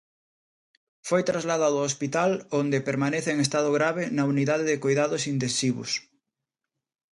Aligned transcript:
Foi 1.09 1.21
trasladado 1.29 1.75
ao 1.77 1.87
hospital 1.89 2.31
onde 2.61 2.85
permanece 2.89 3.29
en 3.31 3.39
estado 3.45 3.69
grave 3.77 4.03
na 4.15 4.23
unidade 4.33 4.65
de 4.69 4.81
coidados 4.85 5.23
intensivos. 5.33 5.89